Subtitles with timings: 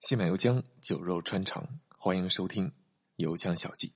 [0.00, 2.66] 西满油江，酒肉穿肠，欢迎收听
[3.16, 3.88] 《油江小记》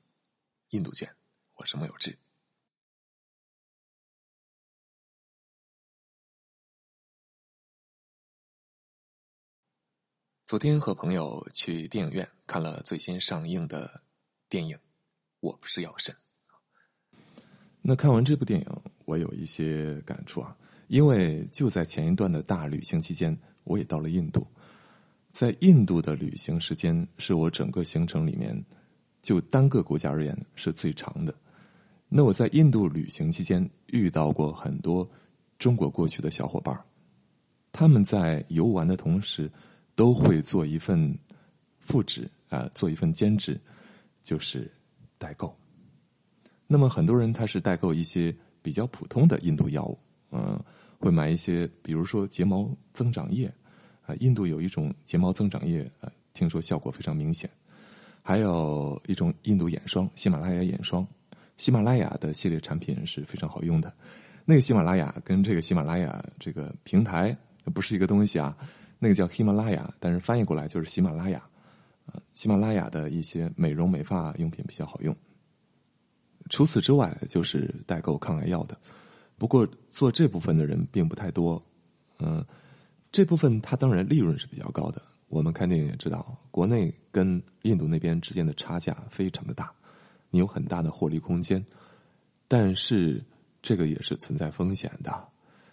[0.69, 1.11] 印度卷。
[1.55, 2.19] 我是莫有志。
[10.45, 14.03] 昨天和朋友去电影院看了最新上映的
[14.51, 14.77] 电影
[15.41, 16.15] 《我不是药神》。
[17.81, 20.55] 那看完这部电影，我有一些感触啊，
[20.89, 24.47] 因为就在前一段的大旅行期间，我也到了印度。
[25.35, 28.57] 在印度的旅行时间是我整个行程里面
[29.21, 31.35] 就单个国家而言是最长的。
[32.09, 35.09] 那我在印度旅行期间遇到过很多
[35.59, 36.79] 中国过去的小伙伴
[37.73, 39.51] 他们在游玩的同时
[39.97, 41.13] 都会做一份
[41.81, 43.61] 副职啊，做一份兼职，
[44.23, 44.71] 就是
[45.19, 45.53] 代购。
[46.69, 49.99] 那么很多人他是代购一些比较普通的印度药物，
[50.31, 50.63] 嗯，
[51.01, 53.53] 会买一些比如说睫毛增长液。
[54.07, 57.49] 啊，印度有一种睫毛增长液，呃，听说效果非常明显。
[58.23, 61.07] 还有一种印度眼霜，喜马拉雅眼霜，
[61.59, 63.93] 喜马拉雅的系列产品是非常好用的。
[64.45, 67.37] 那个喜马拉雅跟这个喜马拉雅这个平台
[67.75, 68.57] 不是一个东西啊，
[68.99, 71.43] 那个叫喜马拉雅，但是翻译过来就是喜马拉雅。
[72.35, 75.17] 喜马拉雅的一些美容美发用品比较好用。
[76.51, 78.77] 除此之外，就是代购抗癌药的，
[79.37, 81.63] 不过做这部分的人并不太多，
[82.19, 82.45] 嗯。
[83.15, 85.01] 这部分它当然利润是比较高的。
[85.29, 89.73] 我们看电影也知道，国内跟印度那边之间的差价非常的大，
[90.31, 91.65] 你有很大的获利空间。
[92.49, 93.23] 但是
[93.63, 95.29] 这个也是存在风险的。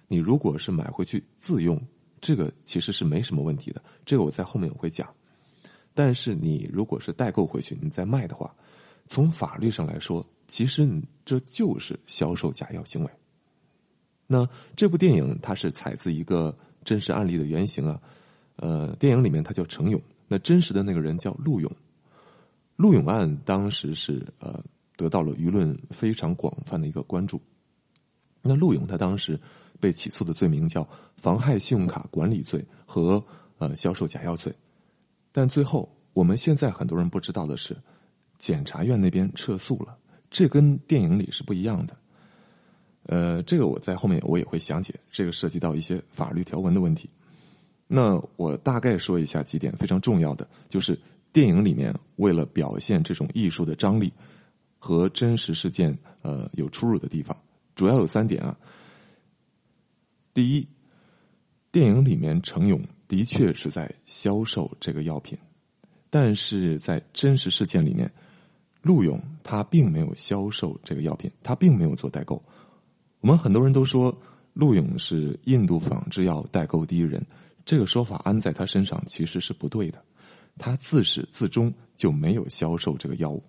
[0.08, 1.82] 你如果是买回去自用，
[2.22, 3.82] 这个其实是没什么问题的。
[4.06, 5.12] 这个我在后面我会讲。
[5.96, 8.56] 但是你如果是代购回去，你再卖的话，
[9.08, 13.10] 从法律上来说，其实你这就是销售假药行为。
[14.28, 16.56] 那这部电影它是采自一个。
[16.84, 18.02] 真实案例的原型啊，
[18.56, 21.72] 呃，电影里面他叫程勇，那真实的那个人叫陆勇。
[22.76, 24.64] 陆勇案当时是呃
[24.96, 27.40] 得到了舆论非常广泛的一个关注。
[28.42, 29.40] 那陆勇他当时
[29.80, 30.88] 被起诉的罪名叫
[31.18, 33.24] 妨害信用卡管理罪和
[33.60, 34.52] 呃销售假药罪，
[35.32, 37.78] 但最后我们现在很多人不知道的是，
[38.40, 39.96] 检察院那边撤诉了，
[40.32, 41.96] 这跟电影里是不一样的。
[43.08, 47.10] 呃，这个我在后面我也会详解，这个涉及到一些法律条文的问题。
[47.88, 50.98] 那我大概说一下几点非常重要的，就是
[51.34, 54.14] 电影里面为了表现这种艺术的张力
[54.80, 57.36] 和真实事件呃有出入的地方，
[57.76, 58.58] 主要有三点啊。
[60.34, 60.68] 第一，
[61.72, 65.38] 电影里面程勇的确是在销售这个药品，
[66.10, 68.10] 但是在真实事件里面，
[68.82, 72.42] 陆勇他并没有销售这个药品，他并没有做代购。
[73.22, 74.16] 我们很多人都说
[74.54, 77.24] 陆勇是印度仿制药代购第一人，
[77.64, 80.04] 这个说法安在他身上其实是不对的。
[80.58, 83.44] 他自始至终就没有销售这个药物，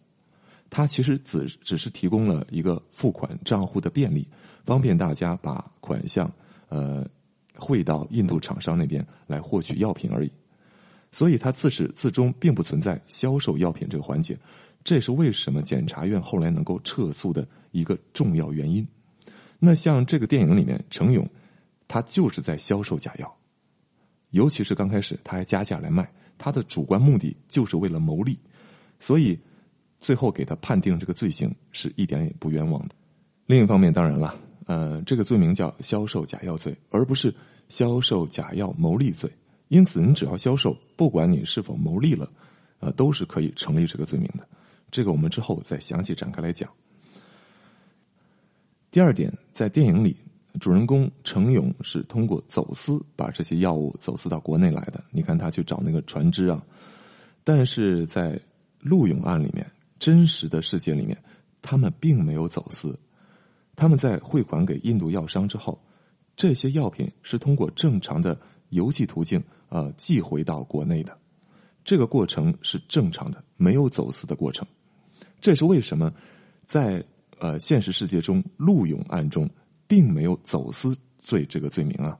[0.68, 4.28] 他其实只只是提供了一个付款账户的便利，
[4.62, 6.30] 方便大家把款项
[6.68, 7.04] 呃
[7.56, 10.30] 汇到印度厂商那边来获取药品而已。
[11.10, 14.38] 所以他自始至终并不存在销售药品这个环节，
[14.84, 18.86] 这也是为什么检察院后来能够撤诉的一个重要原因。
[19.64, 21.24] 那像这个电影里面，程勇，
[21.86, 23.32] 他就是在销售假药，
[24.30, 28.36] 尤其是刚开始他还加价来卖，他的主观目的就是为了牟利，
[28.98, 29.38] 所以
[30.00, 32.96] 最后给他判定这个罪行是一点也不冤枉的。
[33.46, 34.34] 另一方面，当然了，
[34.66, 37.32] 呃，这个罪名叫销售假药罪，而不是
[37.68, 39.30] 销售假药牟利罪。
[39.68, 42.28] 因此，你只要销售，不管你是否牟利了，
[42.80, 44.44] 呃，都是可以成立这个罪名的。
[44.90, 46.68] 这个我们之后再详细展开来讲。
[48.92, 50.14] 第二点，在电影里，
[50.60, 55.02] 主人公程勇是通过走私把这些药物走私到国内来的。
[55.10, 56.62] 你看他去找那个船只啊，
[57.42, 58.38] 但是在
[58.80, 59.66] 陆勇案里面，
[59.98, 61.16] 真实的世界里面，
[61.62, 62.94] 他们并没有走私。
[63.74, 65.82] 他们在汇款给印度药商之后，
[66.36, 68.38] 这些药品是通过正常的
[68.68, 71.16] 邮寄途径呃寄回到国内的。
[71.82, 74.66] 这个过程是正常的，没有走私的过程。
[75.40, 76.12] 这是为什么
[76.66, 77.02] 在？
[77.42, 79.50] 呃，现实世界中，陆勇案中
[79.88, 82.16] 并没有走私罪这个罪名啊。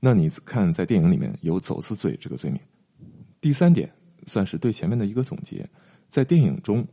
[0.00, 2.60] 那你看，在电影里面有走私罪这个罪名。
[3.40, 3.88] 第三点，
[4.26, 5.64] 算是对前面的一个总结。
[6.10, 6.84] 在电影中，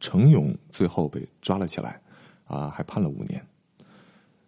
[0.00, 2.02] 程勇最后被抓了起来，
[2.46, 3.46] 啊，还判了五年。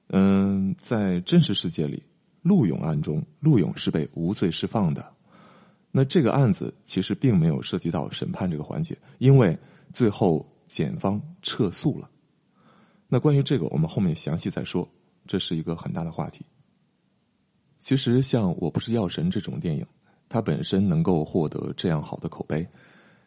[0.08, 2.02] 嗯，在真实世界里，
[2.42, 5.08] 陆勇案中，陆勇是被无罪释放的。
[5.92, 9.56] 那这个案子其实并没有涉及到审判这个环节，因为
[9.92, 12.10] 最后检方撤诉了。
[13.08, 14.88] 那关于这个，我们后面详细再说。
[15.26, 16.44] 这是一个很大的话题。
[17.78, 19.84] 其实，像《我不是药神》这种电影，
[20.28, 22.64] 它本身能够获得这样好的口碑，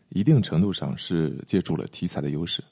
[0.10, 2.64] 一定程度上是借助了题材的优势。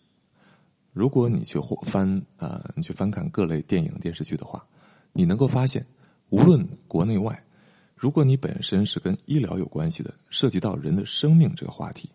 [0.94, 4.66] 如果你去翻啊，你去翻看各类电影电视剧的话，
[5.12, 5.86] 你能够发现，
[6.30, 7.44] 无论国内外，
[7.96, 12.10] 如果你本身是跟医疗有关系的，涉及到人的生命这个话题，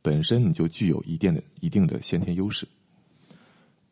[0.00, 2.66] 本身你就具有一定的一定的先天优势。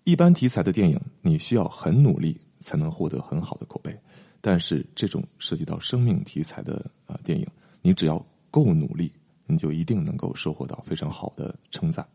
[0.04, 3.98] 一般题材的电影，你需要很努力才能获得很好的口碑。
[4.42, 7.46] 但是这种涉及到生命题材的啊电影，
[7.80, 9.10] 你只要够努力，
[9.46, 12.06] 你就一定能够收获到非常好的称赞。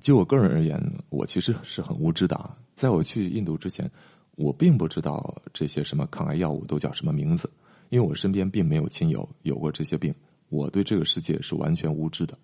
[0.00, 2.56] 就我个人而言，我其实是很无知的啊。
[2.74, 3.88] 在我去印度之前，
[4.36, 7.50] 我并不知道这些什么抗癌药物都叫什么名字，
[7.90, 10.14] 因为我身边并没有亲友有过这些病，
[10.48, 12.38] 我对这个世界是完全无知的。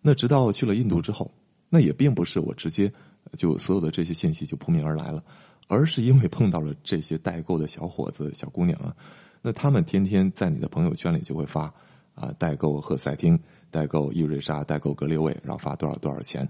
[0.00, 1.30] 那直到去了印度之后，
[1.68, 2.90] 那也并不是我直接
[3.36, 5.22] 就所有的这些信息就扑面而来了。
[5.70, 8.96] 而是因为碰到了这些代购的小伙子、小姑娘啊，
[9.42, 11.70] 那他们天天在你的朋友圈里就会发
[12.14, 13.38] 啊，代购赫赛汀、
[13.70, 16.48] 代购伊瑞莎、代购格列卫，然后发多少多少钱。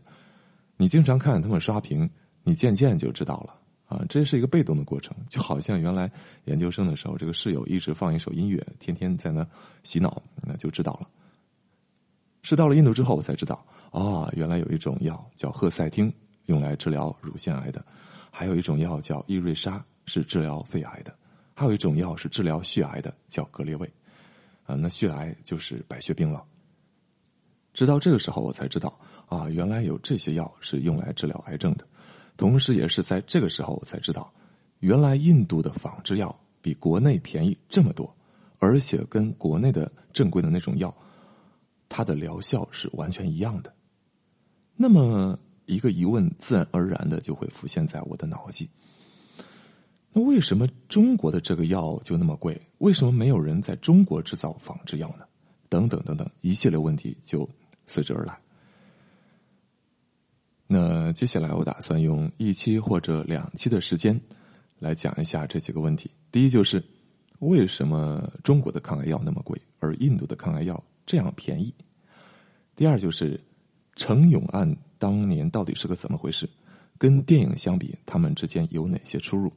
[0.76, 2.08] 你经常看他们刷屏，
[2.44, 6.08] 你渐渐就知道了啊，这是一个被动的过程，就好像原来
[6.44, 9.44] 研究生的时候，这个室友一直放一首音乐，天天在那
[9.82, 11.08] 洗脑，那就知道了。
[12.42, 16.12] 是到了印度之后，我才知道啊，原来有一种药叫赫赛汀，
[16.48, 17.82] 用来治疗乳腺癌的。
[18.30, 21.10] 还有一种药叫伊瑞莎，是治疗肺癌的；
[21.54, 23.90] 还有一种药是治疗血癌的，叫格列卫。
[24.64, 26.44] 啊，那血癌就是白血病了。
[27.72, 28.98] 直到这个时候，我才知道
[29.28, 31.86] 啊，原来有这些药是用来治疗癌症的。
[32.36, 34.32] 同时，也是在这个时候，我才知道，
[34.80, 38.14] 原来印度的仿制药比国内便宜这么多，
[38.58, 40.94] 而且跟国内的正规的那种药，
[41.88, 43.74] 它的疗效是完全一样的。
[44.76, 45.38] 那么。
[45.68, 48.68] 一个疑问自然而然的就会浮现在我的脑际。
[50.12, 52.60] 那为什么中国的这个药就那么贵？
[52.78, 55.24] 为什么没有人在中国制造仿制药呢？
[55.68, 57.48] 等等等等，一系列问题就
[57.86, 58.36] 随之而来。
[60.66, 64.18] 那接下来我打算用一期或者两期的时间
[64.78, 66.10] 来讲一下这几个问题。
[66.32, 66.82] 第一就是
[67.40, 71.72] 为什么中国的抗癌药那么贵，而印度的抗癌药这样便宜？
[72.74, 73.38] 第二就是
[73.98, 74.74] 程勇案。
[74.96, 76.48] 当年到底是个怎么回事？
[76.98, 79.52] 跟电影相比，他们之间有哪些出入？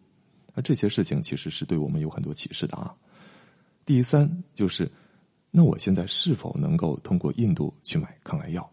[0.54, 2.94] 那这些事情其实是对我们有很多启示的啊。
[3.86, 4.92] 第三就是，
[5.50, 8.72] 那我现在是否能够通过印度去买抗癌药？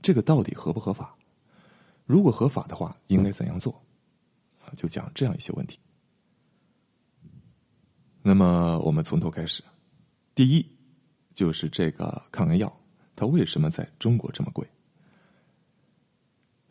[0.00, 1.16] 这个到底合不合法？
[2.06, 3.72] 如果合法的话，应该怎样做？
[4.64, 5.78] 啊，就讲这样一些问题。
[8.22, 9.64] 那么我们从头开始。
[10.34, 10.64] 第一，
[11.32, 12.72] 就是这个抗癌药，
[13.16, 14.64] 它为什么在中国这么贵？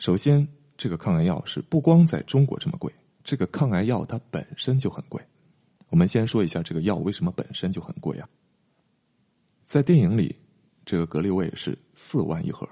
[0.04, 0.46] 首先，
[0.76, 2.92] 这个抗癌药是不光在中国这么贵，
[3.24, 5.22] 这个抗癌药它本身就很贵。
[5.88, 8.28] 我们先说一下这个药为什么本身就很贵啊？
[9.66, 10.36] 在电影里，
[10.84, 12.68] 这个格列卫是四万一盒，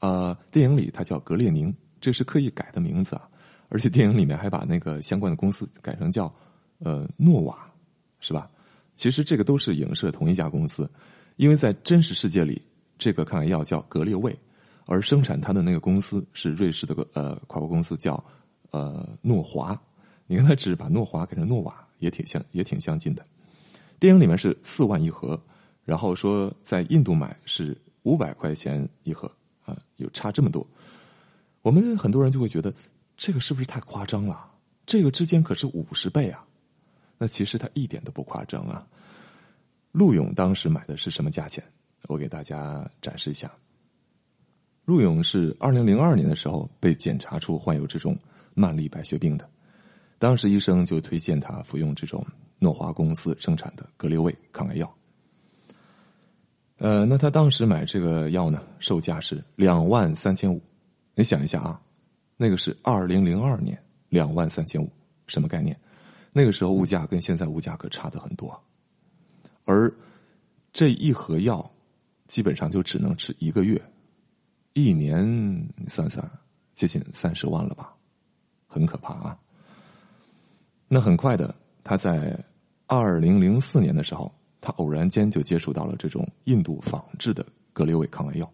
[0.00, 3.30] 呃，电影里它叫格列宁，这是刻意改的名字啊。
[3.68, 6.28] 而且电影里面还把那个相关的公司改成叫
[6.78, 7.72] 呃诺瓦，
[8.18, 8.50] 是吧？
[8.96, 10.90] 其实这个都是影射同一家公司，
[11.36, 12.60] 因为在真实世界里，
[12.98, 14.36] 这个抗癌药叫格列卫。
[14.86, 18.22] 而生产它的那个公司是瑞士的个呃跨国公司，叫
[18.70, 19.80] 呃诺华。
[20.26, 23.26] 你看，他只是把诺华改成诺瓦，也挺像，也挺相近的。
[23.98, 25.40] 电影里面是四万一盒，
[25.84, 29.30] 然后说在印度买是五百块钱一盒
[29.64, 30.66] 啊，有差这么多。
[31.60, 32.72] 我们很多人就会觉得
[33.16, 34.50] 这个是不是太夸张了？
[34.86, 36.44] 这个之间可是五十倍啊！
[37.18, 38.84] 那其实它一点都不夸张啊。
[39.92, 41.62] 陆勇当时买的是什么价钱？
[42.08, 43.52] 我给大家展示一下。
[44.84, 48.18] 陆勇是二零零二年的时候被检查出患有这种
[48.54, 49.48] 慢粒白血病的，
[50.18, 52.26] 当时医生就推荐他服用这种
[52.58, 54.94] 诺华公司生产的格列卫抗癌药。
[56.78, 60.60] 呃，那他当时买这个药呢，售价是两万三千五。
[61.14, 61.80] 你想一下啊，
[62.36, 64.90] 那个是二零零二年两万三千五，
[65.28, 65.78] 什么概念？
[66.32, 68.60] 那个时候物价跟现在物价可差的很多，
[69.64, 69.94] 而
[70.72, 71.70] 这一盒药
[72.26, 73.80] 基本上就只能吃一个月。
[74.74, 75.26] 一年
[75.76, 76.28] 你算算，
[76.74, 77.94] 接近三十万了吧，
[78.66, 79.38] 很可怕啊。
[80.88, 82.38] 那很快的，他在
[82.86, 88.52] 二零零四年的时候，他偶然间就接触到了这种印度仿制的格列卫抗癌药，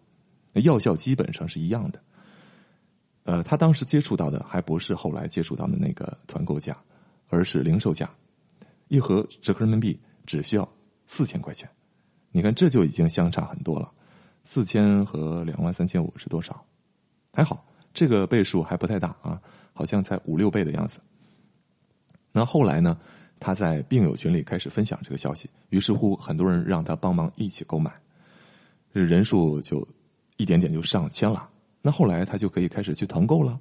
[0.53, 2.01] 药效基本上是一样的。
[3.23, 6.75] 呃，他当时接触到的还不是后来接触到的那个团购价，
[7.29, 8.09] 而是零售价，
[8.87, 10.67] 一盒折合人民币只需要
[11.05, 11.69] 四千块钱。
[12.31, 13.91] 你看，这就已经相差很多了。
[14.49, 16.65] 四千和两万三千五是多少？
[17.31, 17.63] 还好，
[17.93, 19.39] 这个倍数还不太大啊，
[19.73, 20.99] 好像才五六倍的样子。
[22.31, 22.97] 那后来呢？
[23.39, 27.93] 他在病友群里开始分享这个消息，于是乎很多人让他帮忙一起购买，
[28.91, 29.87] 这人数就
[30.37, 31.47] 一点点就上千了。
[31.83, 33.59] 那后来他就可以开始去团购了。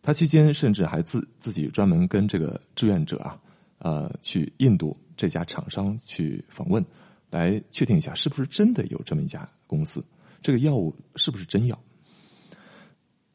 [0.00, 3.38] 他期间甚至还自自己专门跟这个志愿者啊，
[3.80, 6.82] 呃，去印度这家厂商去访问，
[7.28, 10.02] 来确定一下是不是真的有这么一家公司，
[10.44, 11.76] 这个药物是不是真药。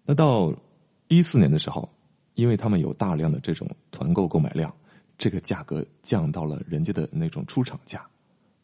[0.06, 0.54] 那到
[1.08, 1.90] 一四年的时候，
[2.36, 4.72] 因为他们有大量的这种团购购买量。
[5.18, 8.08] 这个价格降到了人家的那种出厂价，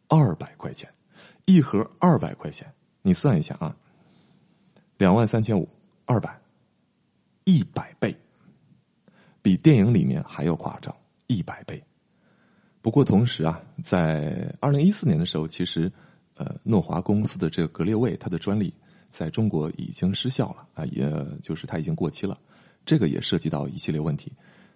[0.08, 0.90] 二百块钱
[1.44, 3.76] 一盒，二百块钱，你算一下啊，
[4.98, 5.68] 两万三千五，
[6.06, 6.40] 二百，
[7.44, 8.16] 一百倍，
[9.42, 10.96] 比电影里面还要夸张，
[11.28, 11.78] 一百倍。
[12.82, 15.92] 不过同时啊，在二零一四年的时候，其实
[16.36, 18.74] 呃，诺华公司的这个格列卫，它的专利
[19.10, 21.10] 在中国已经失效了啊，也
[21.42, 22.38] 就是它已经过期了，
[22.86, 24.32] 这个也涉及到一系列问题。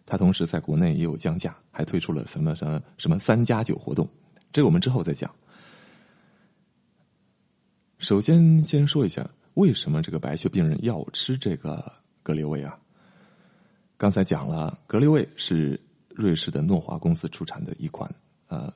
[0.05, 4.07] 它同时在国内也有降价，还推出了什么什么什么三加九活动，
[4.51, 5.29] 这个我们之后再讲。
[7.97, 11.91] 首先，先说一下为什么这个白血病人要吃这个
[12.23, 12.79] 格列卫啊？
[13.97, 18.09] 刚才讲了，格列卫是瑞士的诺华公司出产的一款
[18.47, 18.73] 呃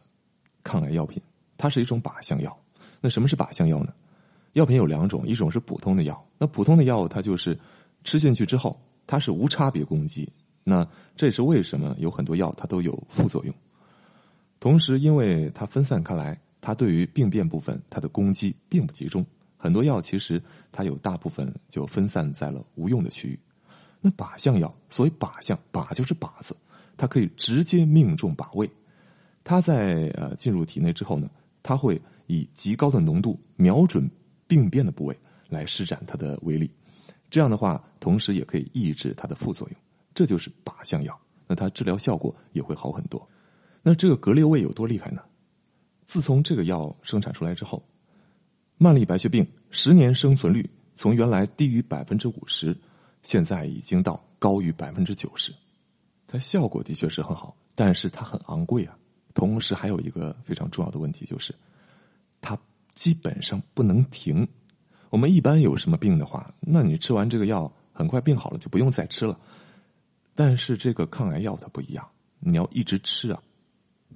[0.62, 1.24] 抗癌药品，
[1.58, 2.56] 它是一种靶向药。
[3.04, 3.94] 那什么是靶向药呢？
[4.54, 7.60] 药品有两种，一种是普通的药，那普通的药它就是
[8.06, 10.32] 吃进去之后，它是无差别攻击。
[10.64, 13.54] 那这也是为什么有很多药它都有副作用，
[14.62, 19.26] 同时因为它分散开来，它对于病变部分它的攻击并不集中。
[19.58, 20.42] 很多药其实
[20.72, 23.38] 它有大部分就分散在了无用的区域。
[24.00, 26.56] 那靶向药，所谓靶向，靶就是靶子，
[26.96, 28.70] 它可以直接命中靶位。
[29.44, 31.30] 它在呃进入体内之后呢，
[31.62, 34.10] 它会以极高的浓度瞄准
[34.48, 36.70] 病变的部位来施展它的威力。
[37.30, 39.78] 这样的话，同时也可以抑制它的副作用。
[40.14, 43.28] 这就是靶向药，那它治疗效果也会好很多。
[43.82, 45.22] 那这个格列卫有多厉害呢？
[46.06, 47.84] 自从这个药生产出来之后，
[48.78, 52.78] 慢粒白血病十年生存率从原来低于百分之五十，
[53.24, 55.54] 现在已经到高于百分之九十。
[56.28, 58.98] 它效果的确是很好，但是它很昂贵啊。
[59.34, 61.56] 同时还有一个非常重要的问题就是，
[62.44, 62.60] 它
[62.94, 64.46] 基本上不能停。
[65.10, 69.40] 我们一般有什么病的话，那你吃完这个药，很快病好了就不用再吃了。
[70.36, 72.06] 但是这个抗癌药它不一样，
[72.40, 73.42] 你要一直吃啊。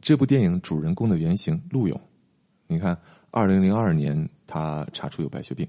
[0.01, 1.99] 这部电影主人公的原型陆勇，
[2.67, 2.99] 你看，
[3.31, 5.67] 二零零二年他查出有白血病，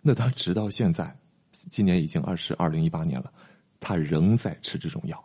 [0.00, 1.14] 那他直到现在，
[1.52, 3.32] 今年已经二十二零一八年了，
[3.80, 5.22] 他仍在吃这种药。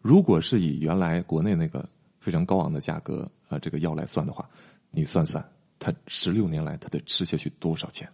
[0.00, 1.86] 如果是以原来国内那个
[2.20, 4.48] 非常高昂的价格啊，这个药来算的话，
[4.90, 5.46] 你算算，
[5.80, 8.08] 他十六年来他得吃下去多少钱？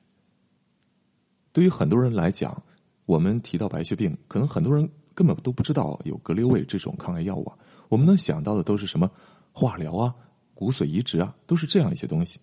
[1.52, 2.62] 对于很多人来讲，
[3.04, 4.90] 我们提到白血病，可能很多人。
[5.16, 7.56] 根本都不知道有格列卫这种抗癌药物啊！
[7.88, 9.10] 我们能想到的都是什么
[9.50, 10.14] 化疗啊、
[10.52, 12.38] 骨髓移植啊，都是这样一些东西。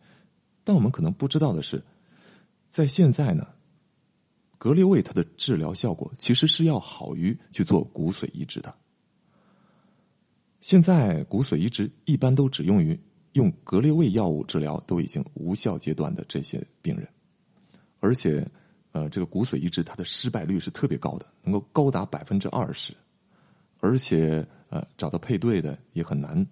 [0.64, 1.84] 但我们可能不知道的是，
[2.72, 3.48] 在现在呢，
[4.58, 8.74] 格列卫它的治疗效果其实是要好于去做骨髓移植的。
[10.60, 13.00] 现在骨髓移植一般都只用于
[13.34, 17.08] 用格列卫药物治疗都已经无效阶段的这些病人，
[18.00, 18.48] 而且。
[18.96, 22.94] 呃，这个骨髓移植它的失败率是特别高的，能够高达百分之二十，
[23.80, 26.46] 而且呃找到配对的也很难，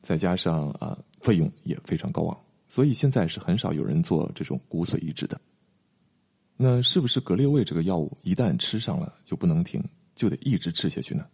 [0.00, 5.38] 再加上啊费用也非常高昂，所以现在是很少有人做这种骨髓移植的。
[6.56, 11.26] 那是不是格列卫这个药物一旦吃上了就不能停，就得一直吃下去呢？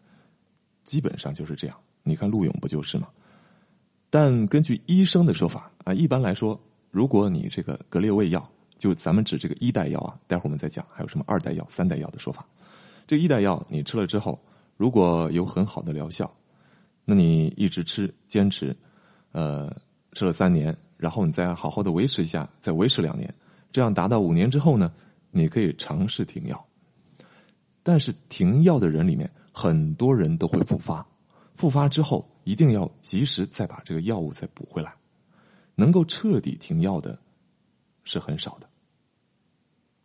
[0.82, 1.80] 基本上就是这样。
[2.02, 3.08] 你看陆勇不就是吗？
[4.12, 8.46] 但根据医生的说法啊，一般来说，如果你这个格列卫药。
[8.78, 12.44] 就咱们指这个一代药啊，待会儿我们再讲，还有什么二代药、三代药的说法。
[13.06, 14.36] 这一代药你吃了之后，
[14.76, 16.28] 如果有很好的疗效，
[17.04, 18.76] 那你一直吃、坚持，
[19.30, 19.72] 呃，
[20.14, 23.32] 吃了三年，然后你再好好的维持一下，再维持两年，
[23.70, 24.92] 这样达到五年之后呢，
[25.30, 26.66] 你可以尝试停药。
[27.84, 31.06] 但是停药的人里面，很多人都会复发，
[31.54, 34.94] 复发之后一定要及时再把这个药物再补回来，
[35.74, 37.18] 能够彻底停药的
[38.04, 38.68] 是很少的。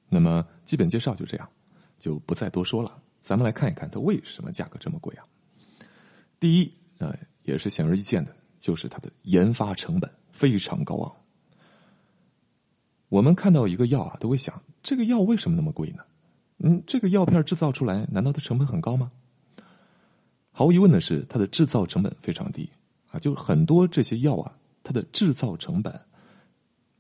[0.10, 1.50] 那么基本介绍就这样，
[2.00, 3.02] 就不再多说了。
[3.20, 5.26] 咱们来看一看它为什么价格这么贵啊？
[6.40, 11.16] 第一，呃，也是显而易见的，就是它的研发成本非常高昂。
[13.10, 16.04] 我们看到一个药啊，都会想，这个药为什么那么贵呢？
[16.60, 19.12] 嗯，这个药片制造出来，难道它成本很高吗？
[20.58, 22.68] 毫无疑问的是，它的制造成本非常低
[23.12, 25.94] 啊，就很多这些药啊，它的制造成本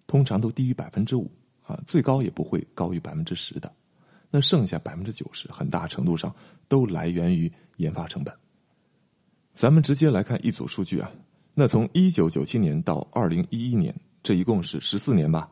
[0.05, 1.27] 通常都低于百分之五。
[1.63, 3.73] 啊，最高也不会高于百分之十的，
[4.29, 6.33] 那剩下百分之九十，很大程度上
[6.67, 8.31] 都来源于研发成本。
[9.53, 11.11] 咱们直接来看一组数据啊。
[11.55, 15.49] 那从一九九七年到二零一一年，这一共是十四年吧？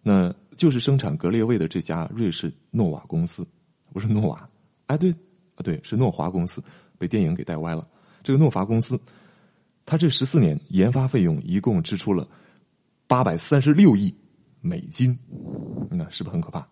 [0.00, 3.44] 那就是生产格列卫的这家瑞士诺瓦公司，
[3.92, 4.48] 不是诺瓦，
[4.86, 5.12] 哎，对，
[5.56, 6.62] 对，是诺华公司，
[6.98, 7.88] 被电影给带歪了。
[8.22, 9.00] 这个诺华公司，
[9.86, 12.28] 它这十四年研发费用一共支出了
[13.06, 14.14] 八百三十六亿
[14.60, 15.18] 美金，
[15.90, 16.68] 那是不是很可怕？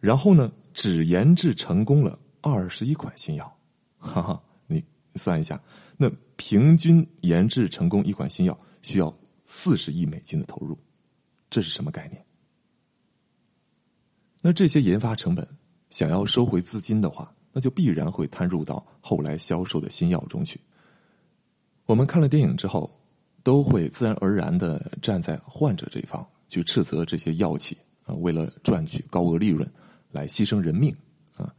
[0.00, 3.58] 然后呢，只研制成功了二十一款新药，
[3.96, 5.60] 哈哈，你算一下。
[5.96, 9.12] 那平均研制成功一款新药需要
[9.46, 10.78] 四十亿美金的投入，
[11.50, 12.24] 这是什么概念？
[14.40, 15.48] 那这些研发成本
[15.90, 20.60] 想要收回资金的话，那就必然会摊入到后来销售的新药中去。
[21.86, 22.88] 我们看了电影之后，
[23.42, 29.68] 都会自然而然的站在患者这一方去斥责这些药企啊，为了赚取高额利润
[30.12, 30.94] 来牺牲人命
[31.36, 31.52] 啊，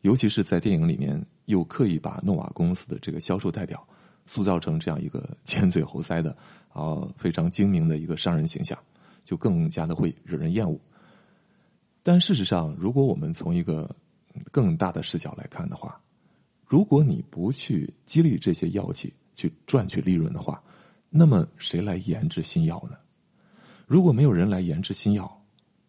[0.00, 1.22] 尤其是在电影里面。
[1.46, 3.84] 又刻意把诺瓦公司的这个销售代表
[4.26, 6.34] 塑造成这样一个 尖嘴猴腮的
[6.68, 8.78] 啊非常精明的一个商人形象，
[9.24, 10.80] 就更加的会惹人厌恶。
[12.04, 13.94] 但事实上，如果我们从一个
[14.50, 16.00] 更大的视角来看的话，
[16.66, 20.62] 如果你不去激励这些药企去赚取利润的话，
[21.10, 22.96] 那么谁来研制新药呢？
[23.86, 25.44] 如果没有人来研制新药，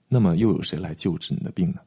[0.07, 1.79] 那么又有谁来救治你的病呢？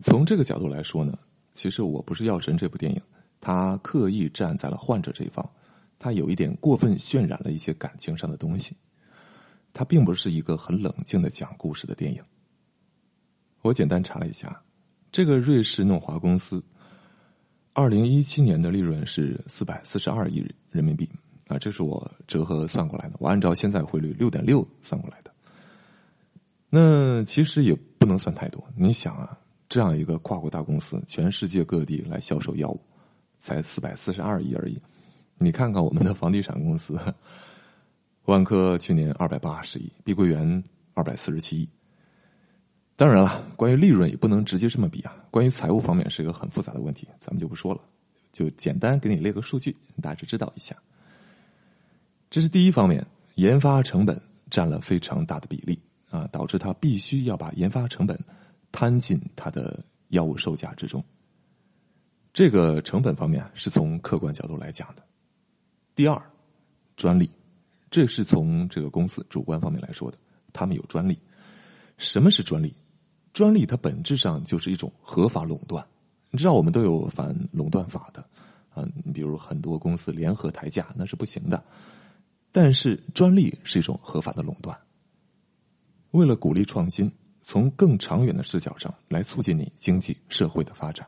[0.00, 1.18] 从这个角度来说呢？
[1.52, 3.02] 其实我不是药神这部电影，
[3.40, 5.46] 他刻意站在了患者这一方，
[5.98, 8.76] 他有一点过分渲染了一些感情上的东西，
[9.72, 12.22] 他并不是一个很冷静的讲故事的电影。
[13.62, 14.62] 我简单查了一下，
[15.12, 16.62] 这个瑞士诺华公司，
[17.72, 21.08] 二零一七年的利润是四百四十二亿人民币
[21.48, 25.30] 啊，这是我折合算过来的，我按照现在汇率六点六算过来的。
[26.68, 29.36] 那其实也不能算太多，你想啊。
[29.68, 32.80] 这样一个跨国大公司，全世界各地来销售药物，
[33.38, 34.76] 才四百四十二亿而已。
[35.38, 36.98] 你看看我们的房地产公司，
[38.24, 41.68] 万科去年二百八十亿，碧桂园二百四十七亿。
[42.96, 45.14] 当然了，关于利润也不能直接这么比啊。
[45.30, 47.82] 关于财务方面是一个很复杂的问题，咱们就不说了，
[48.32, 50.74] 就简单给你列个数据，大致知道一下。
[52.30, 54.18] 这是第一方面，研发成本
[54.48, 58.18] 占了非常大的比例啊，导致他必须要把研发成本。
[58.72, 61.04] 摊进它的药物售价之中，
[62.32, 65.02] 这个成本方面是从客观角度来讲的。
[65.94, 66.18] 第二，
[66.96, 67.28] 专利，
[67.90, 70.16] 这是从这个公司主观方面来说的，
[70.50, 71.18] 他们有专利。
[71.98, 72.72] 什么是专利？
[73.32, 75.86] 专利它本质上就是一种合法垄断。
[76.30, 78.20] 你知道我们都有反垄断法的
[78.74, 81.62] 啊，你比如很多公司联合抬价那是不行的，
[82.52, 84.76] 但是专利是一种合法的垄断。
[86.10, 87.10] 为了鼓励创新。
[87.42, 91.06] 从更长远的视角上来促进你经济社会的发展，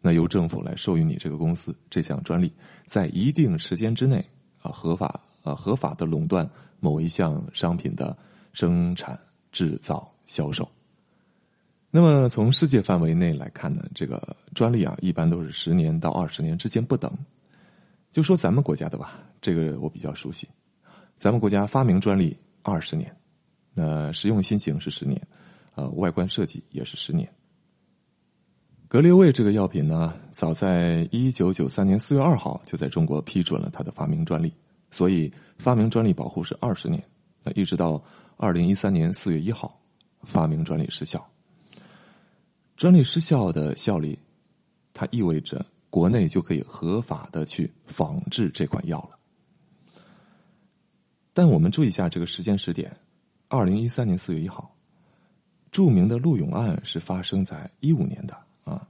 [0.00, 2.52] 那由政府来授予你这个公司这项专利，
[2.88, 4.22] 在一定时间之内
[4.60, 6.46] 啊合法啊合法的垄断
[6.80, 8.14] 某一项商品的
[8.52, 9.18] 生产、
[9.52, 10.68] 制造、销售。
[11.90, 17.12] 那么从世界范围内来看呢，这个专利啊一般都是十年到二十年之间不等。
[18.12, 20.48] 就说咱们国家的吧，这个我比较熟悉，
[21.16, 23.16] 咱们国家发明专利二十年，
[23.74, 25.20] 那实用新型是十年。
[25.76, 27.28] 呃，外观设计也是十年。
[28.88, 34.52] 格列卫这个药品呢，早在一九九三年四月二号就在中国批准了它的发明专利，
[34.90, 37.02] 所以发明专利保护是二十年。
[37.42, 38.02] 那一直到
[38.36, 39.80] 二零一三年四月一号，
[40.24, 41.24] 发明专利失效。
[42.80, 44.18] 专利失效的效力，
[44.94, 49.18] 它意味着国内就可以合法的去仿制这款药了。
[51.34, 52.90] 但我们注意一下这个时间时点，
[53.48, 54.74] 二零一三年四月一号。
[55.70, 58.88] 著名的陆勇案是发生在一五年的啊，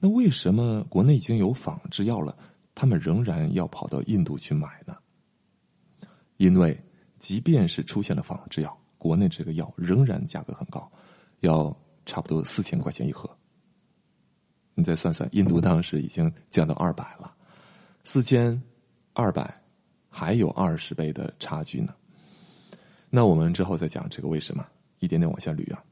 [0.00, 2.36] 那为什么国内已经有仿制药了，
[2.74, 4.96] 他们仍然要跑到印度去买呢？
[6.38, 6.76] 因为
[7.16, 10.90] 即便是出现了仿制药，国内这个药仍然价格很高，
[11.42, 11.72] 要
[12.10, 13.30] 差不多四千块钱一盒。
[14.74, 17.32] 你再算算，印度当时已经降到二百了，
[18.02, 18.60] 四千
[19.12, 19.62] 二百
[20.08, 21.94] 还有二十倍的差距呢。
[23.08, 24.66] 那我们之后再讲这个为什么，
[24.98, 25.84] 一点点往下捋啊。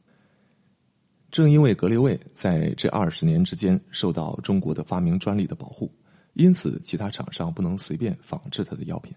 [1.31, 5.89] 正因为格列卫在这二十年之间受到中国的发明专利的保护，
[6.33, 9.15] 因此其他厂商不能随便仿制它的药品，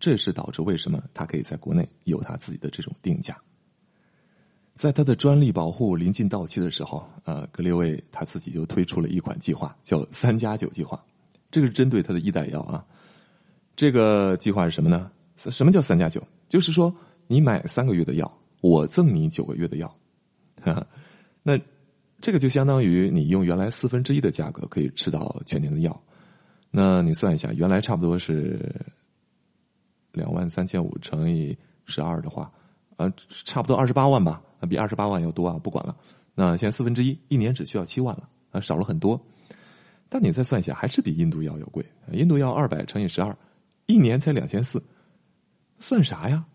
[0.00, 3.36] 这也是导致为什么它可以在国内有它自己的这种定价。
[4.78, 11.04] 在他的专利保护临近到期的时候，呃，格列卫他自己就推出了一款计划，叫“三加九计划”，
[11.50, 12.84] 这个是针对他的一代药啊。
[13.74, 15.10] 这个计划是什么呢？
[15.36, 16.22] 什么叫“三加九”？
[16.48, 16.94] 就是说
[17.26, 19.92] 你买三个月的药，我赠你九个月的药。
[20.62, 20.86] 哈
[21.42, 21.58] 那
[22.20, 26.02] 这个就相当于你用原来四分之一的价格可以吃到全年的药，
[26.70, 28.74] 那你算一下，原来差不多是
[30.12, 32.50] 两万三千五乘以十二的话，
[32.96, 33.12] 呃，
[33.44, 35.96] 差不多二十八万吧，啊比二十八万要多啊，不管了。
[36.34, 39.20] 那现在四分之一，一年只需要七万了，啊，少了很多。
[40.08, 41.84] 但你再算一下，还是比印度药要贵。
[42.12, 43.36] 印度药二百乘以十二，
[43.86, 44.82] 一年才两千四，
[45.78, 46.46] 算啥呀？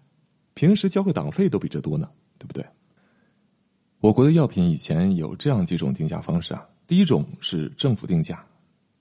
[0.54, 2.66] 平时交个党费都比这多呢，对不对？
[4.00, 6.68] 我国的药品以前有这样几种定价方式啊。
[6.86, 8.46] 第一种是政府定价，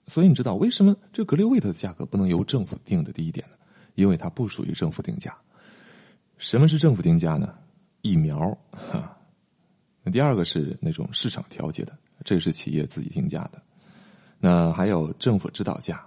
[0.07, 3.57] 所以你知道为什么这格列卫的价格不能由政府定的第一点呢？
[3.97, 5.37] 因为它不属于政府定价。
[6.39, 7.55] 什么是政府定价呢？
[8.03, 9.17] 疫苗哈。
[10.03, 13.63] 那第二个是那种市场调节的，这是企业自己定价的。
[14.39, 16.05] 那还有政府指导价，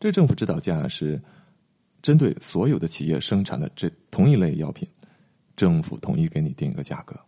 [0.00, 1.20] 这政府指导价是
[2.00, 4.88] 针对所有的企业生产的这同一类药品，
[5.56, 7.18] 政府统一给你定一个价格。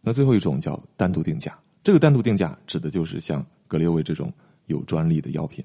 [0.00, 4.32] 那最后一种叫单独定价，这个单独定价指的就是像格列卫这种
[4.66, 5.64] 有专利的药品。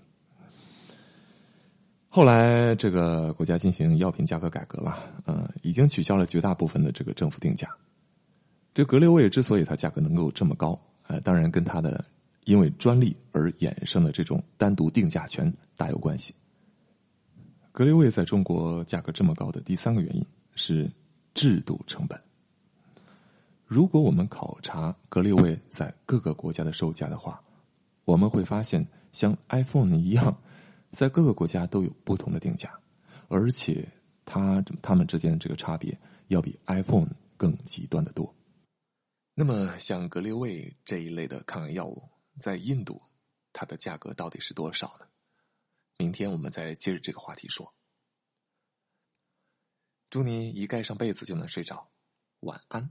[2.13, 7.69] 后来这个国家进行药品价格改革了，嗯，已经取消了绝大部分的这个政府定价。
[8.74, 12.04] 这格列卫之所以它价格能够这么高，呃，当然跟它的。
[12.45, 16.34] 因为专利而衍生的这种单独定价权大有关系。
[17.71, 20.89] 格列卫在中国价格这么高的第三个原因是
[21.36, 22.19] 制度成本。
[23.67, 27.39] 如果我们考察格列卫在各个国家的售价的话，
[28.06, 30.36] 我们会发现，像 iPhone 一样，
[30.91, 32.80] 在各个国家都有不同的定价，
[33.27, 33.88] 而且
[34.25, 38.34] 它它们之间的这个差别要比 iPhone 更极端的多。
[39.34, 42.10] 那么，像格列卫这一类的抗癌药物。
[42.39, 42.99] 在印度，
[43.51, 45.06] 它的价格到底是多少呢？
[45.97, 47.71] 明天我们再接着这个话题说。
[50.10, 51.91] 祝你一盖上被子就能睡着，
[52.39, 52.89] 晚安。